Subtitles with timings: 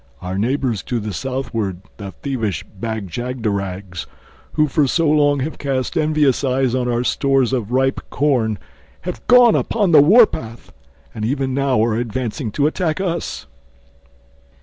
[0.19, 4.07] Our neighbors to the southward, the thievish Bag jagderags,
[4.53, 8.57] who for so long have cast envious eyes on our stores of ripe corn,
[9.01, 10.73] have gone upon the war path;
[11.13, 13.45] and even now are advancing to attack us."